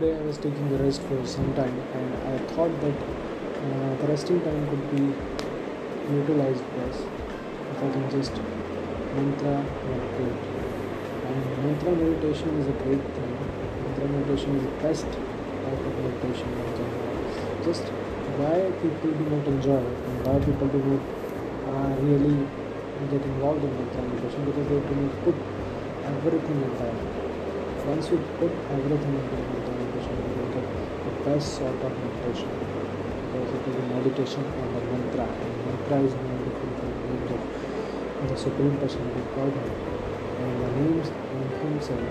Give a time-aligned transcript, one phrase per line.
[0.00, 4.06] today I was taking a rest for some time and I thought that uh, the
[4.08, 5.04] resting time could be
[6.16, 7.04] utilized best
[7.72, 8.32] if I can just
[9.12, 10.40] mantra meditate.
[11.28, 13.34] And mantra meditation is a great thing.
[13.84, 17.64] Mantra meditation is the best type of meditation in general.
[17.68, 17.84] Just
[18.40, 21.02] why people do not enjoy it and why people do not
[21.68, 22.36] uh, really
[23.12, 25.36] get involved in mantra meditation because they do not put
[26.16, 27.20] everything in that.
[27.86, 30.66] Once you put everything into mantra meditation, you will get
[31.04, 32.52] the best sort of meditation
[33.20, 37.40] because it is a meditation on the mantra and mantra is no different the
[38.20, 39.72] of the Supreme Personality Godhead
[40.38, 42.08] and the names in himself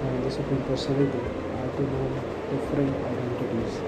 [0.00, 3.82] and the Supreme Personality are to know different identities.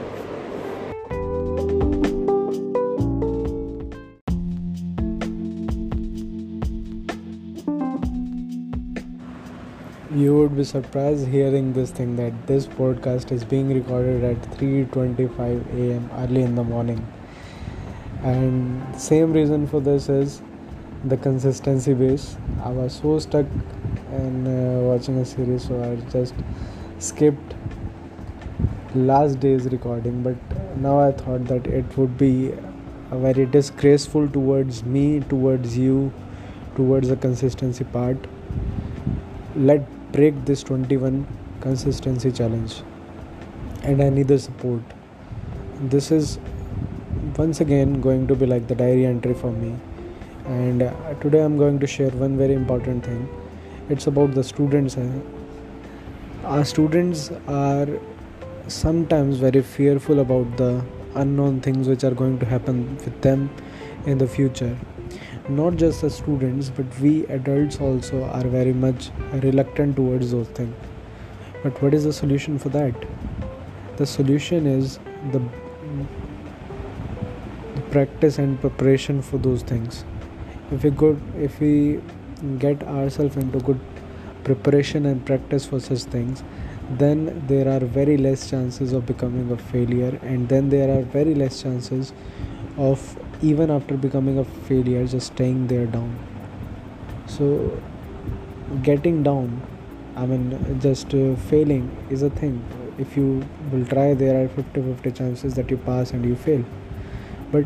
[10.15, 15.63] You would be surprised hearing this thing that this podcast is being recorded at 3:25
[15.77, 16.09] a.m.
[16.19, 17.01] early in the morning.
[18.23, 20.41] And same reason for this is
[21.05, 22.37] the consistency base.
[22.63, 23.47] I was so stuck
[24.13, 26.35] in uh, watching a series, so I just
[26.99, 27.55] skipped
[28.95, 30.23] last day's recording.
[30.23, 30.37] But
[30.77, 32.53] now I thought that it would be
[33.11, 36.13] very disgraceful towards me, towards you,
[36.77, 38.17] towards the consistency part.
[39.55, 41.27] Let break this 21
[41.61, 42.83] consistency challenge,
[43.83, 44.83] and I need the support.
[45.81, 46.39] This is
[47.37, 49.75] once again going to be like the diary entry for me.
[50.47, 53.29] And uh, today i'm going to share one very important thing.
[53.89, 54.97] It's about the students
[56.45, 57.87] our students are
[58.67, 63.49] sometimes very fearful about the unknown things which are going to happen with them
[64.07, 64.77] in the future
[65.49, 69.11] not just the students but we adults also are very much
[69.43, 70.75] reluctant towards those things.
[71.63, 72.95] But what is the solution for that?
[73.97, 74.99] The solution is
[75.33, 75.43] the
[77.91, 80.05] practice and preparation for those things.
[80.71, 82.01] If we good if we
[82.59, 83.81] get ourselves into good
[84.45, 86.43] preparation and practice for such things
[86.99, 91.35] then there are very less chances of becoming a failure and then there are very
[91.35, 92.13] less chances
[92.77, 96.19] of even after becoming a failure just staying there down.
[97.27, 97.81] So
[98.83, 99.61] getting down
[100.17, 102.63] i mean just uh, failing is a thing.
[102.99, 106.65] If you will try there are 50 50 chances that you pass and you fail.
[107.51, 107.65] But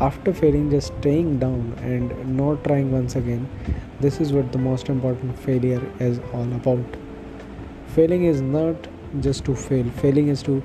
[0.00, 3.48] after failing just staying down and not trying once again
[4.00, 6.84] this is what the most important failure is all about.
[7.88, 8.76] Failing is not
[9.20, 9.88] just to fail.
[10.02, 10.62] Failing is to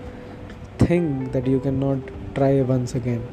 [0.78, 2.00] think that you cannot
[2.35, 3.23] try once again.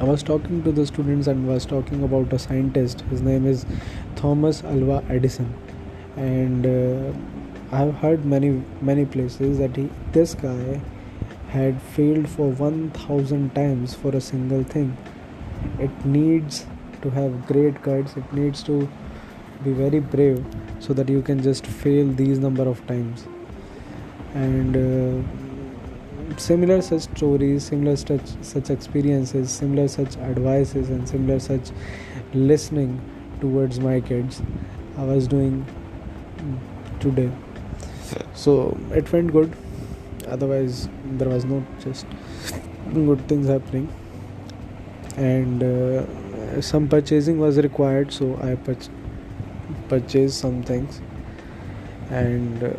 [0.00, 3.02] I was talking to the students and was talking about a scientist.
[3.10, 3.64] His name is
[4.16, 5.54] thomas alva edison.
[6.16, 7.12] And uh,
[7.72, 10.80] i have heard many many places that he this guy
[11.54, 14.96] had failed for 1000 times for a single thing.
[15.78, 16.66] It needs
[17.02, 18.16] to have great guts.
[18.16, 18.88] It needs to
[19.62, 20.44] be very brave
[20.80, 23.26] so that you can just fail these number of times.
[24.34, 25.43] And uh,
[26.36, 31.70] similar such stories similar such such experiences similar such advices and similar such
[32.34, 33.00] listening
[33.40, 34.42] towards my kids.
[34.96, 35.66] I was doing
[37.00, 37.30] today.
[38.34, 39.54] So it went good.
[40.28, 42.06] Otherwise there was no just
[42.92, 43.88] good things happening.
[45.16, 48.90] And uh, some purchasing was required so i pur-
[49.88, 51.00] purchased some things.
[52.10, 52.72] And uh,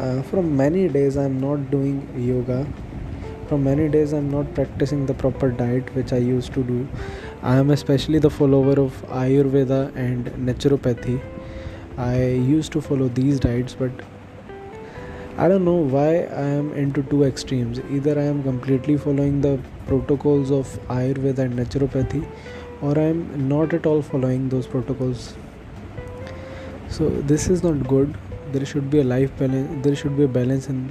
[0.00, 1.96] uh, from many days i'm not doing
[2.28, 2.66] yoga
[3.48, 6.78] from many days i'm not practicing the proper diet which i used to do
[7.42, 11.18] i am especially the follower of ayurveda and naturopathy
[11.98, 12.16] i
[12.54, 14.08] used to follow these diets but
[15.38, 17.78] I don't know why I am into two extremes.
[17.90, 22.26] Either I am completely following the protocols of Ayurveda and naturopathy,
[22.82, 25.34] or I am not at all following those protocols.
[26.88, 28.18] So this is not good.
[28.52, 29.84] There should be a life balance.
[29.84, 30.90] There should be a balance in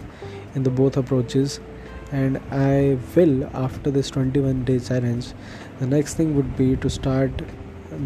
[0.56, 1.60] in the both approaches.
[2.12, 5.34] And I will after this 21 day challenge.
[5.80, 7.44] The next thing would be to start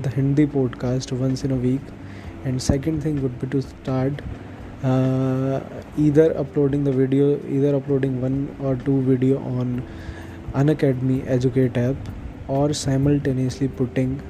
[0.07, 1.93] the Hindi podcast once in a week,
[2.45, 4.21] and second thing would be to start
[4.83, 5.61] uh,
[5.97, 9.81] either uploading the video either uploading one or two video on
[10.53, 11.95] unacademy educate app
[12.47, 14.21] or simultaneously putting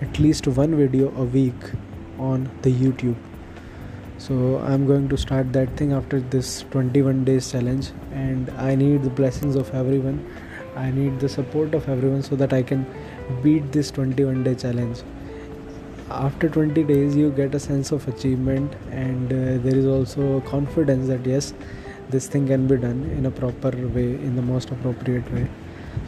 [0.00, 1.70] at least one video a week
[2.18, 3.31] on the youtube
[4.22, 4.34] so
[4.70, 9.10] i'm going to start that thing after this 21 days challenge and i need the
[9.10, 10.24] blessings of everyone.
[10.74, 12.86] I need the support of everyone so that i can
[13.42, 15.02] beat this 21 day challenge.
[16.08, 21.08] After 20 days you get a sense of achievement and uh, there is also confidence
[21.08, 21.52] that yes
[22.08, 25.46] this thing can be done in a proper way in the most appropriate way.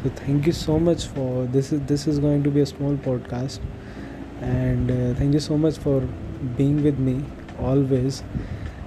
[0.02, 2.96] So thank you so much for this is this is going to be a small
[3.08, 3.61] podcast
[4.40, 6.00] and uh, thank you so much for
[6.56, 7.22] being with me
[7.58, 8.22] always.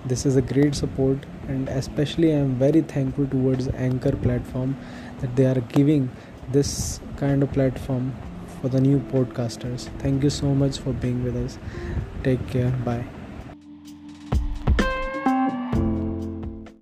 [0.05, 4.75] This is a great support and especially i am very thankful towards anchor platform
[5.19, 6.09] that they are giving
[6.51, 8.13] this kind of platform
[8.61, 9.89] for the new podcasters.
[9.99, 11.57] Thank you so much for being with us.
[12.23, 12.71] Take care.
[12.71, 13.16] Bye